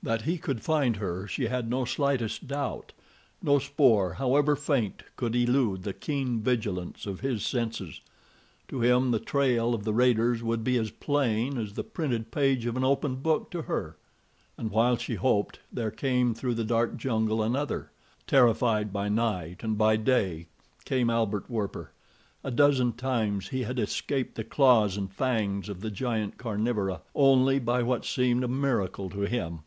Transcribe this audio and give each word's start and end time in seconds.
That 0.00 0.22
he 0.22 0.38
could 0.38 0.62
find 0.62 0.96
her 0.98 1.26
she 1.26 1.48
had 1.48 1.68
no 1.68 1.84
slightest 1.84 2.46
doubt. 2.46 2.92
No 3.42 3.58
spoor, 3.58 4.14
however 4.14 4.54
faint, 4.54 5.02
could 5.16 5.34
elude 5.34 5.82
the 5.82 5.92
keen 5.92 6.40
vigilance 6.40 7.04
of 7.04 7.18
his 7.20 7.44
senses. 7.44 8.00
To 8.68 8.80
him, 8.80 9.10
the 9.10 9.18
trail 9.18 9.74
of 9.74 9.82
the 9.82 9.92
raiders 9.92 10.40
would 10.40 10.62
be 10.62 10.78
as 10.78 10.92
plain 10.92 11.58
as 11.58 11.72
the 11.72 11.82
printed 11.82 12.30
page 12.30 12.64
of 12.64 12.76
an 12.76 12.84
open 12.84 13.16
book 13.16 13.50
to 13.50 13.62
her. 13.62 13.96
And 14.56 14.70
while 14.70 14.96
she 14.96 15.16
hoped, 15.16 15.58
there 15.70 15.90
came 15.90 16.32
through 16.32 16.54
the 16.54 16.64
dark 16.64 16.96
jungle 16.96 17.42
another. 17.42 17.90
Terrified 18.28 18.92
by 18.92 19.08
night 19.08 19.64
and 19.64 19.76
by 19.76 19.96
day, 19.96 20.46
came 20.84 21.10
Albert 21.10 21.50
Werper. 21.50 21.90
A 22.44 22.52
dozen 22.52 22.92
times 22.92 23.48
he 23.48 23.64
had 23.64 23.80
escaped 23.80 24.36
the 24.36 24.44
claws 24.44 24.96
and 24.96 25.12
fangs 25.12 25.68
of 25.68 25.80
the 25.80 25.90
giant 25.90 26.38
carnivora 26.38 27.02
only 27.16 27.58
by 27.58 27.82
what 27.82 28.06
seemed 28.06 28.44
a 28.44 28.48
miracle 28.48 29.10
to 29.10 29.22
him. 29.22 29.62